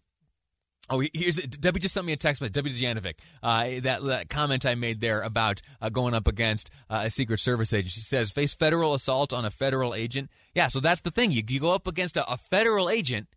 Oh, 0.91 1.01
here's 1.13 1.37
Debbie 1.37 1.79
just 1.79 1.93
sent 1.93 2.05
me 2.05 2.11
a 2.11 2.17
text 2.17 2.41
message. 2.41 2.53
Debbie 2.53 2.73
Dejanovic, 2.73 3.13
uh, 3.41 3.79
that, 3.83 4.03
that 4.03 4.29
comment 4.29 4.65
I 4.65 4.75
made 4.75 4.99
there 4.99 5.21
about 5.21 5.61
uh, 5.81 5.87
going 5.87 6.13
up 6.13 6.27
against 6.27 6.69
uh, 6.89 7.03
a 7.05 7.09
Secret 7.09 7.39
Service 7.39 7.71
agent. 7.71 7.93
She 7.93 8.01
says 8.01 8.29
face 8.29 8.53
federal 8.53 8.93
assault 8.93 9.31
on 9.31 9.45
a 9.45 9.51
federal 9.51 9.95
agent. 9.95 10.29
Yeah, 10.53 10.67
so 10.67 10.81
that's 10.81 10.99
the 10.99 11.11
thing. 11.11 11.31
You, 11.31 11.43
you 11.47 11.61
go 11.61 11.73
up 11.73 11.87
against 11.87 12.17
a, 12.17 12.29
a 12.29 12.35
federal 12.35 12.89
agent. 12.89 13.27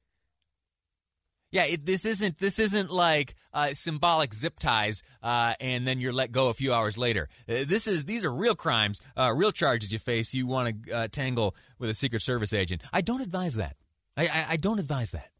Yeah, 1.54 1.64
it, 1.64 1.86
this 1.86 2.04
isn't 2.04 2.38
this 2.38 2.58
isn't 2.58 2.90
like 2.90 3.34
uh, 3.54 3.72
symbolic 3.72 4.34
zip 4.34 4.58
ties, 4.58 5.02
uh, 5.22 5.54
and 5.60 5.86
then 5.86 6.00
you're 6.00 6.12
let 6.12 6.32
go 6.32 6.48
a 6.48 6.54
few 6.54 6.74
hours 6.74 6.98
later. 6.98 7.30
Uh, 7.48 7.64
this 7.66 7.86
is 7.86 8.04
these 8.04 8.24
are 8.26 8.34
real 8.34 8.54
crimes, 8.54 9.00
real 9.16 9.52
charges 9.52 9.92
you 9.92 9.98
face. 9.98 10.34
You 10.34 10.46
want 10.46 10.84
to 10.86 11.08
tangle 11.08 11.54
with 11.78 11.88
a 11.88 11.94
Secret 11.94 12.20
Service 12.20 12.52
agent. 12.52 12.82
I 12.92 13.00
don't 13.00 13.22
advise 13.22 13.54
that. 13.54 13.76
I, 14.16 14.26
I, 14.26 14.46
I 14.50 14.56
don't 14.56 14.78
advise 14.78 15.12
that. 15.12 15.30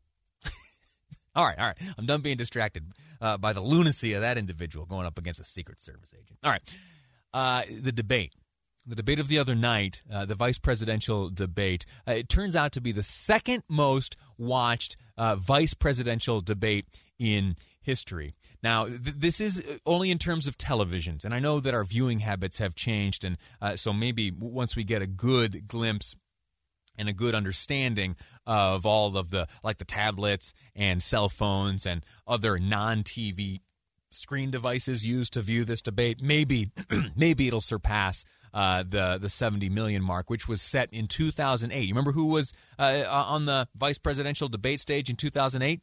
All 1.37 1.45
right, 1.45 1.59
all 1.59 1.67
right. 1.67 1.77
I'm 1.99 2.07
done 2.07 2.21
being 2.21 2.37
distracted 2.37 2.93
uh, 3.21 3.37
by 3.39 3.53
the 3.53 3.61
lunacy 3.61 4.13
of 4.13 4.21
that 4.21 4.39
individual 4.39 4.87
going 4.87 5.05
up 5.05 5.19
against 5.19 5.41
a 5.41 5.45
Secret 5.45 5.83
Service 5.83 6.15
agent. 6.15 6.39
All 6.45 6.51
right. 6.51 6.63
Uh, 7.33 7.63
the 7.81 7.91
debate. 7.91 8.35
The 8.87 8.95
debate 8.95 9.19
of 9.19 9.29
the 9.29 9.39
other 9.39 9.55
night, 9.55 10.03
uh, 10.13 10.27
the 10.27 10.35
vice 10.35 10.59
presidential 10.59 11.31
debate, 11.31 11.87
uh, 12.07 12.13
it 12.13 12.29
turns 12.29 12.55
out 12.55 12.71
to 12.73 12.83
be 12.83 12.93
the 12.93 13.03
second 13.03 13.63
most 13.67 14.17
watched 14.39 14.97
uh, 15.17 15.37
vice 15.37 15.75
presidential 15.75 16.41
debate 16.41 16.87
in 17.19 17.57
history. 17.81 18.35
Now, 18.63 18.87
th- 18.87 19.01
this 19.03 19.41
is 19.41 19.63
only 19.85 20.11
in 20.11 20.19
terms 20.19 20.47
of 20.47 20.57
televisions, 20.57 21.25
and 21.25 21.35
I 21.35 21.39
know 21.39 21.61
that 21.61 21.75
our 21.75 21.85
viewing 21.85 22.21
habits 22.21 22.59
have 22.59 22.75
changed, 22.75 23.25
and 23.25 23.37
uh, 23.61 23.77
so 23.77 23.93
maybe 23.93 24.31
once 24.31 24.75
we 24.75 24.85
get 24.85 25.03
a 25.03 25.07
good 25.07 25.69
glimpse 25.69 26.17
and 26.97 27.09
a 27.09 27.13
good 27.13 27.35
understanding 27.35 28.17
of 28.47 28.87
all 28.87 29.17
of 29.17 29.31
the 29.31 29.47
like 29.63 29.79
the 29.79 29.85
tablets 29.85 30.55
and 30.75 31.03
cell 31.03 31.29
phones 31.29 31.87
and 31.87 32.05
other 32.27 32.59
non-TV 32.59 33.61
screen 34.11 34.51
devices 34.51 35.07
used 35.07 35.33
to 35.33 35.43
view 35.43 35.65
this 35.65 35.83
debate, 35.83 36.23
maybe 36.23 36.71
maybe 37.17 37.47
it'll 37.47 37.61
surpass 37.61 38.25
uh, 38.55 38.85
the 38.89 39.19
the 39.21 39.29
70 39.29 39.69
million 39.69 40.03
mark, 40.03 40.31
which 40.31 40.49
was 40.49 40.63
set 40.63 40.89
in 40.93 41.09
2008. 41.09 41.83
You 41.83 41.93
remember 41.93 42.13
who 42.13 42.29
was 42.29 42.53
uh, 42.79 43.05
on 43.09 43.45
the 43.45 43.69
vice 43.77 43.99
presidential 43.99 44.49
debate 44.49 44.81
stage 44.81 45.11
in 45.11 45.17
2008? 45.17 45.83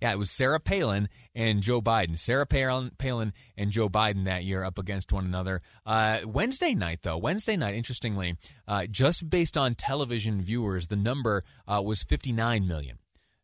Yeah, 0.00 0.12
it 0.12 0.18
was 0.18 0.30
Sarah 0.30 0.60
Palin 0.60 1.08
and 1.34 1.62
Joe 1.62 1.80
Biden. 1.80 2.18
Sarah 2.18 2.46
Palin, 2.46 2.92
Palin 2.98 3.32
and 3.56 3.70
Joe 3.70 3.88
Biden 3.88 4.24
that 4.26 4.44
year 4.44 4.62
up 4.62 4.78
against 4.78 5.10
one 5.10 5.24
another. 5.24 5.62
Uh, 5.86 6.20
Wednesday 6.26 6.74
night, 6.74 7.00
though, 7.02 7.16
Wednesday 7.16 7.56
night, 7.56 7.74
interestingly, 7.74 8.36
uh, 8.68 8.86
just 8.86 9.30
based 9.30 9.56
on 9.56 9.74
television 9.74 10.42
viewers, 10.42 10.88
the 10.88 10.96
number 10.96 11.44
uh, 11.66 11.80
was 11.82 12.02
59 12.02 12.68
million. 12.68 12.98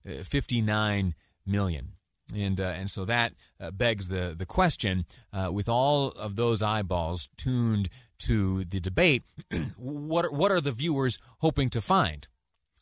Uh, 0.07 0.23
59 0.25 1.15
million. 1.47 1.93
And, 2.35 2.61
uh, 2.61 2.65
and 2.65 2.91
so 2.91 3.05
that 3.05 3.35
uh, 3.61 3.71
begs 3.71 4.09
the, 4.09 4.35
the 4.37 4.47
question 4.47 5.07
with 5.51 5.69
all 5.69 6.09
of 6.09 6.37
those 6.37 6.63
eyeballs 6.63 7.29
tuned 7.37 7.89
to 8.21 8.65
the 8.65 8.81
debate, 8.81 9.25
what, 9.77 10.33
what 10.33 10.53
are 10.53 10.61
the 10.61 10.73
viewers 10.73 11.19
hoping 11.39 11.69
to 11.71 11.81
find? 11.81 12.29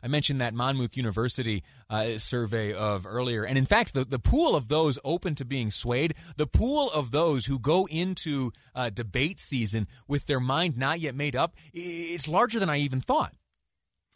I 0.03 0.09
mentioned 0.09 0.41
that 0.41 0.55
Monmouth 0.55 0.97
University 0.97 1.63
uh, 1.89 2.19
survey 2.19 2.73
of 2.73 3.07
earlier. 3.07 3.45
And 3.45 3.59
in 3.59 3.67
fact, 3.67 3.93
the, 3.93 4.05
the 4.05 4.19
pool 4.19 4.55
of 4.55 4.69
those 4.69 4.99
open 5.05 5.35
to 5.37 5.45
being 5.45 5.71
swayed, 5.71 6.15
the 6.37 6.47
pool 6.47 6.91
of 6.91 7.11
those 7.11 7.47
who 7.47 7.59
go 7.59 7.87
into 7.87 8.53
uh, 8.75 8.91
debate 8.91 9.39
season 9.39 9.87
with 10.09 10.27
their 10.27 10.41
mind 10.41 10.79
not 10.79 11.01
yet 11.01 11.15
made 11.15 11.37
up, 11.37 11.55
it's 11.73 12.29
larger 12.29 12.59
than 12.59 12.71
I 12.71 12.79
even 12.79 13.01
thought. 13.01 13.35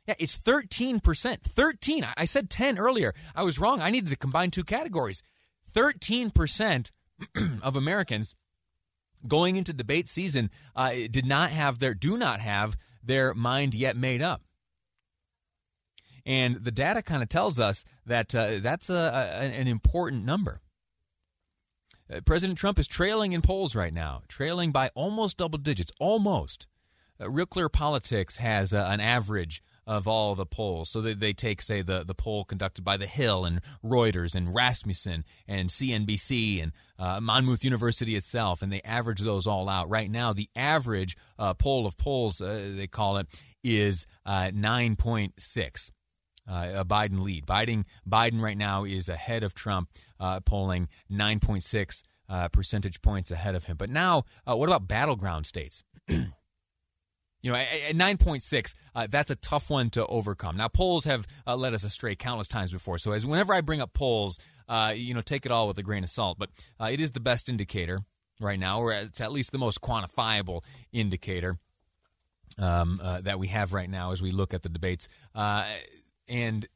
Yeah, 0.07 0.15
it's 0.19 0.39
13%. 0.39 1.41
13. 1.43 2.07
I 2.17 2.25
said 2.25 2.51
10 2.51 2.79
earlier. 2.79 3.15
I 3.35 3.43
was 3.43 3.59
wrong. 3.59 3.81
I 3.81 3.91
needed 3.91 4.11
to 4.11 4.17
combine 4.17 4.51
two 4.51 4.65
categories. 4.65 5.23
13% 5.75 6.91
of 7.63 7.77
Americans 7.77 8.35
going 9.27 9.57
into 9.57 9.73
debate 9.73 10.09
season 10.09 10.51
uh, 10.77 10.93
did 11.11 11.25
not 11.25 11.51
have 11.51 11.79
their, 11.79 11.95
do 11.95 12.19
not 12.19 12.41
have 12.41 12.77
their 13.03 13.35
mind 13.35 13.75
yet 13.75 13.97
made 13.97 14.21
up. 14.23 14.43
And 16.27 16.65
the 16.65 16.71
data 16.71 17.03
kind 17.03 17.23
of 17.23 17.29
tells 17.29 17.61
us 17.61 17.85
that 18.07 18.35
uh, 18.35 18.61
that's 18.61 18.89
a, 18.89 18.95
a, 18.95 19.45
an 19.45 19.69
important 19.69 20.25
number. 20.25 20.61
Uh, 22.13 22.21
President 22.21 22.59
Trump 22.59 22.79
is 22.79 22.87
trailing 22.87 23.33
in 23.33 23.43
polls 23.43 23.75
right 23.75 23.93
now, 23.93 24.23
trailing 24.29 24.73
by 24.73 24.91
almost 24.95 25.37
double 25.37 25.59
digits, 25.59 25.93
almost. 25.99 26.67
Uh, 27.21 27.31
Real 27.31 27.47
Clear 27.47 27.69
Politics 27.69 28.39
has 28.39 28.73
uh, 28.75 28.87
an 28.91 29.01
average 29.01 29.63
of 29.87 30.09
all 30.09 30.35
the 30.35 30.47
polls. 30.47 30.89
So 30.91 31.01
they, 31.01 31.15
they 31.15 31.33
take, 31.33 31.63
say, 31.63 31.83
the, 31.83 32.05
the 32.05 32.15
poll 32.15 32.45
conducted 32.45 32.85
by 32.85 32.97
The 32.97 33.07
Hill 33.07 33.45
and 33.45 33.61
Reuters 33.85 34.35
and 34.35 34.55
Rasmussen 34.55 35.25
and 35.47 35.69
CNBC 35.69 36.63
and 36.63 36.73
uh, 36.99 37.21
Monmouth 37.21 37.65
University 37.65 38.17
itself, 38.17 38.63
and 38.63 38.73
they 38.73 38.81
average 38.83 39.21
those 39.21 39.47
all 39.47 39.69
out. 39.69 39.89
Right 39.89 40.11
now, 40.11 40.33
the 40.33 40.49
average 40.55 41.17
uh, 41.39 41.55
poll 41.55 41.87
of 41.87 41.97
polls, 41.97 42.41
uh, 42.41 42.73
they 42.75 42.87
call 42.87 43.17
it, 43.19 43.27
is 43.63 44.07
uh, 44.25 44.51
9.6 44.55 45.91
uh, 46.47 46.71
a 46.75 46.85
Biden 46.85 47.23
lead. 47.23 47.47
Biden 47.47 47.85
Biden 48.09 48.41
right 48.41 48.57
now 48.57 48.85
is 48.85 49.09
ahead 49.09 49.43
of 49.43 49.55
Trump, 49.55 49.89
uh, 50.21 50.41
polling 50.41 50.89
9.6 51.11 52.03
uh, 52.29 52.49
percentage 52.49 53.01
points 53.01 53.31
ahead 53.31 53.55
of 53.55 53.65
him. 53.65 53.77
But 53.79 53.89
now, 53.89 54.25
what 54.45 54.69
about 54.69 54.87
battleground 54.87 55.47
states? 55.47 55.83
you 57.45 57.53
know, 57.53 57.59
at 57.59 57.95
9.6, 57.95 58.75
uh, 58.95 59.07
that's 59.11 59.31
a 59.31 59.37
tough 59.37 59.69
one 59.69 59.91
to 59.91 60.07
overcome. 60.07 60.57
Now, 60.57 60.69
polls 60.69 61.05
have 61.05 61.27
uh, 61.47 61.55
led 61.55 61.75
us 61.75 61.85
astray 61.85 62.17
countless 62.17 62.49
times 62.49 62.73
before. 62.73 62.97
So, 62.97 63.13
as 63.13 63.27
whenever 63.27 63.53
I 63.53 63.61
bring 63.61 63.83
up 63.83 63.93
polls, 63.93 64.39
you 64.95 65.13
know, 65.13 65.21
take 65.21 65.45
it 65.45 65.53
all 65.53 65.69
with 65.69 65.77
a 65.77 65.83
grain 65.83 66.05
of 66.05 66.09
salt. 66.09 66.39
But 66.39 66.49
it 66.81 67.01
is 67.01 67.13
the 67.13 67.21
best 67.21 67.51
indicator 67.51 68.01
right 68.41 68.59
now, 68.59 68.81
or 68.81 68.93
it's 68.93 69.21
at 69.21 69.31
least 69.31 69.53
the 69.53 69.59
most 69.59 69.83
quantifiable 69.83 70.63
indicator 70.91 71.59
um, 72.57 72.99
that 73.03 73.39
we 73.39 73.49
have 73.49 73.75
right 73.75 73.91
now 73.91 74.13
as 74.13 74.23
we 74.23 74.31
look 74.31 74.55
at 74.55 74.63
the 74.63 74.71
debates. 74.71 75.07
And 75.35 76.67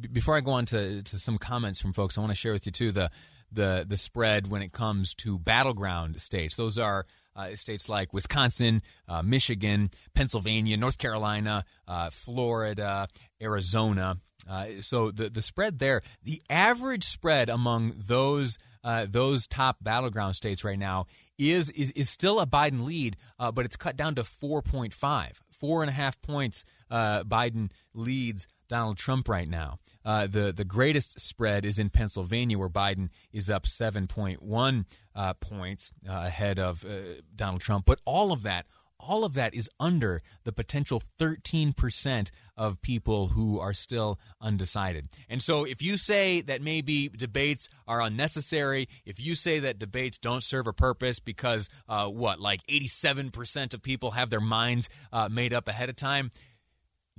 b- 0.00 0.08
before 0.08 0.38
I 0.38 0.40
go 0.40 0.52
on 0.52 0.64
to, 0.66 1.02
to 1.02 1.18
some 1.18 1.36
comments 1.36 1.82
from 1.82 1.92
folks, 1.92 2.16
I 2.16 2.22
want 2.22 2.30
to 2.30 2.34
share 2.34 2.54
with 2.54 2.64
you 2.64 2.72
too 2.72 2.92
the 2.92 3.10
the 3.52 3.84
the 3.86 3.96
spread 3.96 4.48
when 4.48 4.62
it 4.62 4.72
comes 4.72 5.14
to 5.16 5.38
battleground 5.38 6.20
states. 6.22 6.56
Those 6.56 6.78
are 6.78 7.06
uh, 7.38 7.54
states 7.54 7.88
like 7.88 8.12
Wisconsin, 8.12 8.82
uh, 9.08 9.22
Michigan, 9.22 9.90
Pennsylvania, 10.14 10.76
North 10.76 10.98
Carolina, 10.98 11.64
uh, 11.86 12.10
Florida, 12.10 13.06
Arizona. 13.40 14.18
Uh, 14.48 14.66
so 14.80 15.10
the 15.10 15.30
the 15.30 15.42
spread 15.42 15.78
there, 15.78 16.02
the 16.22 16.42
average 16.50 17.04
spread 17.04 17.48
among 17.48 17.94
those 17.96 18.58
uh, 18.82 19.06
those 19.08 19.46
top 19.46 19.76
battleground 19.80 20.36
states 20.36 20.64
right 20.64 20.78
now 20.78 21.06
is 21.38 21.70
is 21.70 21.92
is 21.92 22.10
still 22.10 22.40
a 22.40 22.46
Biden 22.46 22.84
lead, 22.84 23.16
but 23.38 23.64
it's 23.64 23.76
cut 23.76 23.96
down 23.96 24.14
to 24.16 24.24
four 24.24 24.62
point 24.62 24.92
five, 24.92 25.40
four 25.50 25.82
and 25.82 25.90
a 25.90 25.94
half 25.94 26.20
points. 26.22 26.64
Biden 26.90 27.70
leads 27.94 28.46
Donald 28.68 28.96
Trump 28.96 29.28
right 29.28 29.48
now. 29.48 29.78
Uh, 30.08 30.26
the 30.26 30.54
the 30.56 30.64
greatest 30.64 31.20
spread 31.20 31.66
is 31.66 31.78
in 31.78 31.90
Pennsylvania, 31.90 32.58
where 32.58 32.70
Biden 32.70 33.10
is 33.30 33.50
up 33.50 33.66
7.1 33.66 34.86
uh, 35.14 35.34
points 35.34 35.92
uh, 36.08 36.12
ahead 36.12 36.58
of 36.58 36.82
uh, 36.82 37.20
Donald 37.36 37.60
Trump. 37.60 37.84
But 37.84 38.00
all 38.06 38.32
of 38.32 38.42
that, 38.42 38.64
all 38.98 39.22
of 39.22 39.34
that 39.34 39.52
is 39.52 39.68
under 39.78 40.22
the 40.44 40.52
potential 40.52 41.02
13 41.18 41.74
percent 41.74 42.30
of 42.56 42.80
people 42.80 43.28
who 43.28 43.60
are 43.60 43.74
still 43.74 44.18
undecided. 44.40 45.10
And 45.28 45.42
so, 45.42 45.64
if 45.64 45.82
you 45.82 45.98
say 45.98 46.40
that 46.40 46.62
maybe 46.62 47.10
debates 47.10 47.68
are 47.86 48.00
unnecessary, 48.00 48.88
if 49.04 49.20
you 49.20 49.34
say 49.34 49.58
that 49.58 49.78
debates 49.78 50.16
don't 50.16 50.42
serve 50.42 50.66
a 50.66 50.72
purpose 50.72 51.20
because 51.20 51.68
uh, 51.86 52.06
what, 52.06 52.40
like 52.40 52.62
87 52.66 53.30
percent 53.30 53.74
of 53.74 53.82
people 53.82 54.12
have 54.12 54.30
their 54.30 54.40
minds 54.40 54.88
uh, 55.12 55.28
made 55.30 55.52
up 55.52 55.68
ahead 55.68 55.90
of 55.90 55.96
time 55.96 56.30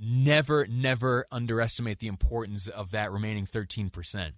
never, 0.00 0.66
never 0.66 1.26
underestimate 1.30 1.98
the 1.98 2.08
importance 2.08 2.66
of 2.68 2.90
that 2.90 3.12
remaining 3.12 3.46
13%. 3.46 4.32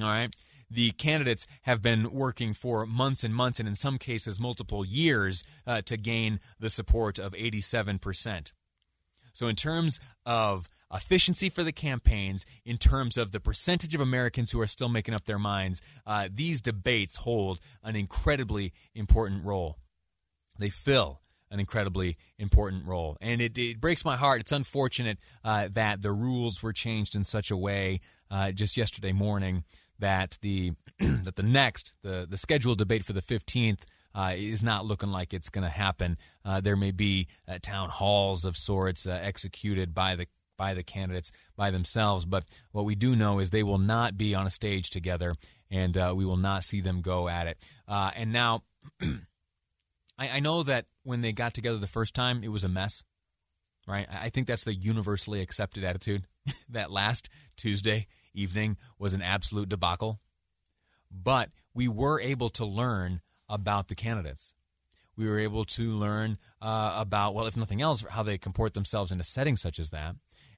All 0.00 0.06
right? 0.08 0.34
The 0.70 0.92
candidates 0.92 1.46
have 1.62 1.82
been 1.82 2.12
working 2.12 2.54
for 2.54 2.86
months 2.86 3.24
and 3.24 3.34
months, 3.34 3.58
and 3.58 3.68
in 3.68 3.74
some 3.74 3.98
cases, 3.98 4.38
multiple 4.38 4.84
years, 4.84 5.42
uh, 5.66 5.82
to 5.82 5.96
gain 5.96 6.38
the 6.60 6.70
support 6.70 7.18
of 7.18 7.32
87%. 7.32 8.52
So, 9.32 9.48
in 9.48 9.56
terms 9.56 9.98
of 10.24 10.68
efficiency 10.92 11.48
for 11.48 11.64
the 11.64 11.72
campaigns, 11.72 12.46
in 12.64 12.78
terms 12.78 13.16
of 13.16 13.32
the 13.32 13.40
percentage 13.40 13.94
of 13.94 14.00
Americans 14.00 14.52
who 14.52 14.60
are 14.60 14.66
still 14.66 14.88
making 14.88 15.14
up 15.14 15.24
their 15.24 15.38
minds, 15.38 15.82
uh, 16.06 16.28
these 16.32 16.60
debates 16.60 17.16
hold 17.16 17.60
an 17.82 17.96
incredibly 17.96 18.72
important 18.94 19.44
role. 19.44 19.78
They 20.58 20.70
fill 20.70 21.20
an 21.50 21.60
incredibly 21.60 22.16
important 22.38 22.86
role. 22.86 23.16
And 23.20 23.40
it, 23.40 23.58
it 23.58 23.80
breaks 23.80 24.04
my 24.04 24.16
heart. 24.16 24.40
It's 24.40 24.52
unfortunate 24.52 25.18
uh, 25.44 25.68
that 25.72 26.02
the 26.02 26.12
rules 26.12 26.62
were 26.62 26.72
changed 26.72 27.14
in 27.14 27.24
such 27.24 27.50
a 27.50 27.56
way 27.56 28.00
uh, 28.30 28.52
just 28.52 28.76
yesterday 28.76 29.12
morning 29.12 29.64
that 29.98 30.38
the 30.40 30.72
that 30.98 31.36
the 31.36 31.42
next 31.42 31.94
the 32.02 32.26
the 32.28 32.36
scheduled 32.36 32.78
debate 32.78 33.04
for 33.04 33.12
the 33.12 33.22
15th 33.22 33.80
uh, 34.14 34.32
is 34.36 34.62
not 34.62 34.84
looking 34.84 35.10
like 35.10 35.32
it's 35.32 35.48
going 35.48 35.64
to 35.64 35.70
happen. 35.70 36.16
Uh, 36.44 36.60
there 36.60 36.76
may 36.76 36.90
be 36.90 37.28
uh, 37.46 37.58
town 37.62 37.88
halls 37.88 38.44
of 38.44 38.56
sorts 38.56 39.06
uh, 39.06 39.18
executed 39.22 39.94
by 39.94 40.16
the 40.16 40.26
by 40.56 40.74
the 40.74 40.82
candidates 40.82 41.32
by 41.56 41.70
themselves, 41.70 42.26
but 42.26 42.44
what 42.72 42.84
we 42.84 42.94
do 42.94 43.16
know 43.16 43.38
is 43.38 43.48
they 43.48 43.62
will 43.62 43.78
not 43.78 44.18
be 44.18 44.34
on 44.34 44.46
a 44.46 44.50
stage 44.50 44.90
together, 44.90 45.34
and 45.70 45.96
we 46.14 46.26
will 46.26 46.36
not 46.36 46.64
see 46.64 46.82
them 46.82 47.00
go 47.00 47.28
at 47.28 47.46
it. 47.46 47.56
And 47.88 48.30
now, 48.30 48.64
I, 50.20 50.28
I 50.28 50.40
know 50.40 50.62
that 50.62 50.84
when 51.02 51.20
they 51.20 51.32
got 51.32 51.54
together 51.54 51.78
the 51.78 51.86
first 51.86 52.14
time, 52.14 52.42
it 52.42 52.48
was 52.48 52.64
a 52.64 52.68
mess 52.68 53.02
right? 53.86 54.06
I 54.10 54.28
think 54.28 54.46
that's 54.46 54.64
the 54.64 54.74
universally 54.74 55.40
accepted 55.40 55.84
attitude. 55.84 56.26
that 56.68 56.90
last 56.90 57.28
Tuesday 57.56 58.06
evening 58.32 58.76
was 58.98 59.14
an 59.14 59.22
absolute 59.22 59.68
debacle. 59.68 60.20
But 61.10 61.50
we 61.74 61.88
were 61.88 62.20
able 62.20 62.50
to 62.50 62.64
learn 62.64 63.20
about 63.48 63.88
the 63.88 63.94
candidates. 63.94 64.54
We 65.16 65.28
were 65.28 65.38
able 65.38 65.64
to 65.66 65.92
learn 65.92 66.38
uh, 66.62 66.94
about, 66.96 67.34
well, 67.34 67.46
if 67.46 67.56
nothing 67.56 67.82
else, 67.82 68.04
how 68.08 68.22
they 68.22 68.38
comport 68.38 68.74
themselves 68.74 69.12
in 69.12 69.20
a 69.20 69.24
setting 69.24 69.56
such 69.56 69.78
as 69.78 69.90
that. 69.90 70.14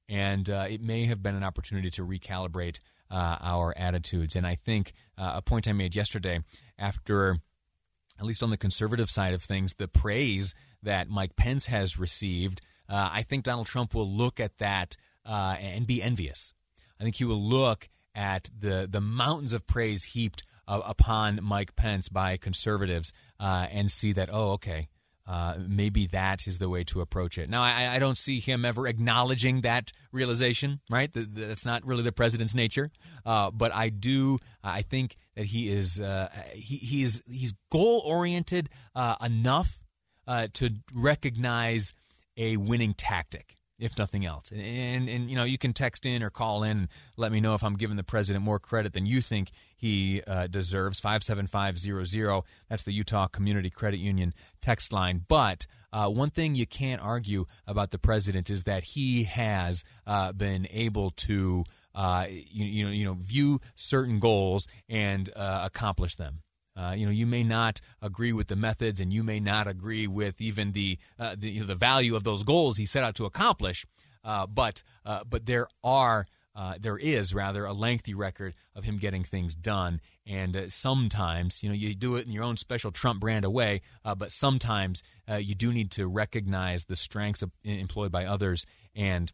And 0.09 0.49
uh, 0.51 0.67
it 0.69 0.83
may 0.83 1.07
have 1.07 1.23
been 1.23 1.35
an 1.35 1.43
opportunity 1.43 1.91
to 1.93 2.07
recalibrate 2.07 2.79
uh, 3.11 3.39
our 3.41 3.75
attitudes. 3.77 4.37
And 4.37 4.47
I 4.47 4.55
think 4.55 4.93
uh, 5.17 5.33
a 5.37 5.43
point 5.43 5.67
I 5.67 5.73
made 5.73 5.97
yesterday 5.97 6.41
after 6.79 7.39
at 8.23 8.27
least 8.27 8.43
on 8.43 8.51
the 8.51 8.57
conservative 8.57 9.11
side 9.11 9.35
of 9.35 9.43
things, 9.43 9.75
the 9.75 9.89
praise 9.89 10.55
that 10.83 11.11
Mike 11.11 11.37
Pence 11.37 11.67
has 11.67 11.99
received 11.99 12.63
uh, 12.93 13.09
I 13.11 13.23
think 13.23 13.45
Donald 13.45 13.67
Trump 13.67 13.95
will 13.95 14.11
look 14.11 14.39
at 14.39 14.59
that 14.59 14.97
uh, 15.25 15.57
and 15.59 15.87
be 15.87 16.03
envious. 16.03 16.53
I 17.01 17.05
think 17.05 17.17
he 17.17 17.25
will 17.25 17.43
look 17.43 17.89
at 18.15 18.51
the 18.57 18.87
the 18.91 19.01
mountains 19.01 19.55
of 19.55 19.67
praise 19.67 20.05
heaped 20.05 20.45
uh, 20.69 20.83
upon 20.85 21.41
Mike 21.43 21.75
Pence 21.75 22.11
by 22.11 22.37
conservatives 22.37 23.13
uh, 23.41 23.67
and 23.71 23.91
see 23.91 24.13
that 24.13 24.29
oh 24.31 24.51
okay. 24.53 24.89
Uh, 25.27 25.55
maybe 25.69 26.07
that 26.09 26.47
is 26.49 26.59
the 26.59 26.69
way 26.69 26.83
to 26.83 27.01
approach 27.01 27.39
it. 27.39 27.49
Now, 27.49 27.63
I, 27.63 27.95
I 27.95 27.99
don't 28.01 28.17
see 28.17 28.41
him 28.41 28.65
ever 28.65 28.89
acknowledging 28.89 29.61
that 29.61 29.93
realization, 30.11 30.81
right? 30.91 31.13
That, 31.13 31.35
that's 31.35 31.65
not 31.65 31.87
really 31.87 32.03
the 32.03 32.13
president's 32.13 32.55
nature. 32.55 32.91
Uh, 33.25 33.51
but 33.53 33.73
I 33.73 33.89
do. 33.89 34.39
I 34.65 34.83
think 34.83 35.17
that 35.37 35.47
he 35.47 35.69
is 35.69 36.03
he, 36.55 36.77
he's 36.77 37.23
he's 37.27 37.55
goal 37.71 38.03
oriented 38.05 38.69
enough 39.23 39.83
to 40.27 40.71
recognize 40.93 41.95
a 42.37 42.57
winning 42.57 42.95
tactic, 42.95 43.57
if 43.79 43.99
nothing 43.99 44.25
else. 44.25 44.51
And, 44.51 44.61
and, 44.61 45.09
and, 45.09 45.31
you 45.31 45.37
know, 45.37 45.45
you 45.45 45.59
can 45.59 45.73
text 45.73 46.07
in 46.07 46.23
or 46.23 46.31
call 46.31 46.63
in 46.63 46.79
and 46.79 46.89
let 47.17 47.33
me 47.33 47.41
know 47.41 47.55
if 47.55 47.63
I'm 47.63 47.77
giving 47.77 47.97
the 47.97 48.05
president 48.05 48.45
more 48.45 48.59
credit 48.59 48.93
than 48.93 49.07
you 49.07 49.21
think 49.21 49.51
he 49.77 50.23
uh, 50.27 50.47
deserves. 50.47 51.01
57500. 51.01 52.43
That's 52.69 52.83
the 52.83 52.93
Utah 52.93 53.27
Community 53.27 53.71
Credit 53.71 53.99
Union 53.99 54.35
text 54.61 54.93
line. 54.93 55.25
But 55.27 55.67
uh, 55.93 56.09
one 56.09 56.31
thing 56.31 56.55
you 56.55 56.67
can't 56.67 57.03
argue 57.03 57.47
about 57.67 57.91
the 57.91 57.99
president 57.99 58.51
is 58.51 58.65
that 58.65 58.85
he 58.85 59.25
has 59.25 59.85
uh, 60.07 60.33
been 60.33 60.67
able 60.71 61.11
to. 61.11 61.65
Uh, 61.95 62.25
you, 62.31 62.65
you 62.65 62.85
know, 62.87 62.91
you 62.91 63.05
know, 63.05 63.13
view 63.13 63.61
certain 63.77 64.19
goals 64.19 64.67
and 64.89 65.29
uh, 65.37 65.61
accomplish 65.63 66.15
them. 66.15 66.41
Uh, 66.77 66.95
you 66.97 67.05
know, 67.05 67.13
you 67.13 67.27
may 67.27 67.43
not 67.43 67.81
agree 68.01 68.33
with 68.33 68.49
the 68.49 68.57
methods, 68.57 69.01
and 69.01 69.13
you 69.13 69.23
may 69.23 69.41
not 69.41 69.67
agree 69.67 70.07
with 70.07 70.41
even 70.41 70.73
the 70.73 70.99
uh, 71.19 71.35
the, 71.39 71.51
you 71.51 71.61
know, 71.61 71.67
the, 71.67 71.75
value 71.75 72.17
of 72.17 72.25
those 72.25 72.43
goals 72.43 72.77
he 72.77 72.87
set 72.87 73.05
out 73.05 73.15
to 73.15 73.25
accomplish. 73.25 73.85
Uh, 74.25 74.47
but 74.47 74.83
uh, 75.05 75.25
but 75.29 75.47
there 75.47 75.69
are 75.85 76.27
uh, 76.55 76.75
there 76.81 76.97
is 76.97 77.35
rather 77.35 77.65
a 77.65 77.73
lengthy 77.73 78.15
record 78.15 78.55
of 78.75 78.85
him 78.85 78.97
getting 78.99 79.25
things 79.25 79.55
done, 79.55 80.01
and 80.27 80.57
uh, 80.57 80.69
sometimes 80.69 81.63
you 81.63 81.69
know 81.69 81.75
you 81.75 81.95
do 81.95 82.17
it 82.17 82.27
in 82.27 82.33
your 82.33 82.45
own 82.45 82.57
special 82.57 82.91
Trump 82.91 83.21
brand 83.21 83.45
way. 83.47 83.83
but 84.17 84.31
sometimes 84.33 85.03
you 85.39 85.55
do 85.55 85.73
need 85.73 85.91
to 85.91 86.07
recognize 86.07 86.85
the 86.85 86.97
strengths 86.97 87.43
of, 87.43 87.51
employed 87.65 88.13
by 88.13 88.25
others 88.25 88.67
and 88.95 89.33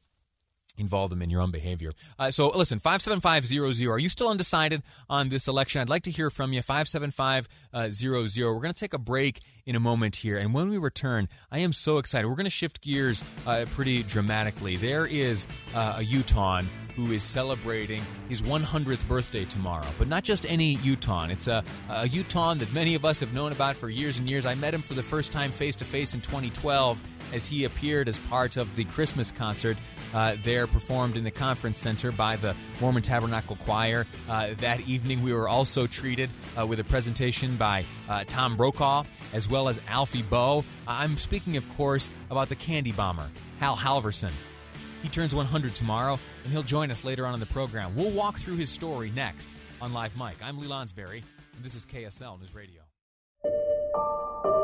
involve 0.79 1.11
them 1.11 1.21
in 1.23 1.31
your 1.31 1.43
own 1.43 1.51
behavior. 1.51 1.93
Uh, 2.19 2.31
so 2.31 2.49
listen, 2.49 2.79
57500. 2.79 3.93
Are 3.93 3.99
you 3.99 4.09
still 4.09 4.29
undecided 4.29 4.83
on 5.11 5.29
this 5.29 5.49
election? 5.49 5.81
I'd 5.81 5.89
like 5.89 6.05
to 6.05 6.11
hear 6.11 6.31
from 6.31 6.53
you. 6.53 6.63
57500. 6.63 7.49
Uh, 7.73 8.53
We're 8.53 8.61
going 8.61 8.73
to 8.75 8.81
take 8.81 8.95
a 8.95 8.99
break 8.99 9.41
in 9.67 9.77
a 9.77 9.81
moment 9.81 10.17
here. 10.17 10.39
And 10.39 10.55
when 10.55 10.71
we 10.71 10.79
return, 10.79 11.29
I 11.53 11.59
am 11.59 11.73
so 11.73 11.99
excited. 11.99 12.27
We're 12.27 12.37
going 12.37 12.45
to 12.45 12.51
shift 12.51 12.81
gears 12.81 13.23
uh, 13.47 13.67
pretty 13.71 14.03
dramatically. 14.03 14.77
There 14.77 15.07
is 15.07 15.47
uh, 15.75 15.97
a 15.99 16.03
Utahn 16.03 16.69
who 16.97 17.13
is 17.13 17.23
celebrating 17.23 18.03
his 18.29 18.43
100th 18.43 19.07
birthday 19.07 19.45
tomorrow. 19.45 19.87
But 19.99 20.09
not 20.09 20.25
just 20.25 20.51
any 20.51 20.75
Utahn. 20.77 21.31
It's 21.31 21.47
a, 21.47 21.63
a 21.91 22.09
Utahn 22.09 22.59
that 22.59 22.73
many 22.73 22.95
of 22.95 23.05
us 23.05 23.21
have 23.21 23.33
known 23.33 23.53
about 23.53 23.77
for 23.77 23.89
years 23.89 24.19
and 24.19 24.29
years. 24.29 24.47
I 24.47 24.55
met 24.55 24.75
him 24.75 24.83
for 24.83 24.95
the 24.95 25.03
first 25.03 25.31
time 25.31 25.51
face 25.53 25.77
to 25.77 25.85
face 25.85 26.15
in 26.15 26.21
2012 26.23 27.01
as 27.33 27.47
he 27.47 27.65
appeared 27.65 28.09
as 28.09 28.19
part 28.19 28.57
of 28.57 28.75
the 28.77 28.85
Christmas 28.85 29.31
concert 29.31 29.79
uh, 30.15 30.37
there 30.43 30.67
performed 30.67 31.17
in 31.17 31.25
the 31.25 31.31
conference 31.31 31.79
center 31.79 32.11
by 32.11 32.37
the 32.37 32.55
Mormon 32.81 33.03
Tabernacle 33.03 33.57
Choir. 33.57 34.07
Uh, 34.29 34.55
that 34.59 34.81
evening, 34.83 35.23
we 35.23 35.33
were 35.33 35.49
also 35.49 35.87
treated 35.87 36.31
uh, 36.59 36.67
with 36.67 36.81
a 36.81 36.85
presentation 36.85 37.57
by 37.57 37.85
uh, 38.09 38.25
Tom 38.27 38.57
Brokaw 38.57 39.05
as 39.33 39.49
well 39.49 39.69
as 39.69 39.81
Alfie 39.89 40.23
Boe. 40.23 40.65
I'm 40.87 41.19
speaking, 41.19 41.57
of 41.57 41.69
course, 41.77 42.11
about 42.31 42.49
the 42.49 42.57
Candy 42.57 42.93
Bomber, 42.93 43.29
Hal 43.61 43.77
Halvorsen. 43.77 44.33
He 45.03 45.09
turns 45.09 45.35
100 45.35 45.75
tomorrow, 45.75 46.19
and 46.43 46.53
he'll 46.53 46.63
join 46.63 46.91
us 46.91 47.05
later 47.05 47.25
on 47.27 47.35
in 47.35 47.41
the 47.41 47.47
program. 47.47 47.95
We'll 47.95 48.11
walk 48.11 48.39
through 48.39 48.57
his 48.57 48.69
story 48.69 49.11
next 49.11 49.49
on 49.81 49.93
Live 49.93 50.17
Mic. 50.17 50.37
I'm 50.43 50.59
Lee 50.59 50.67
Lonsberry, 50.67 51.23
and 51.55 51.65
this 51.65 51.75
is 51.75 51.87
KSL 51.87 52.41
News 52.41 52.55
Radio. 52.55 52.88